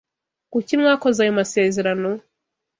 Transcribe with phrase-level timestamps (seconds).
[0.51, 2.09] Kuki mwakoze ayo masezerano?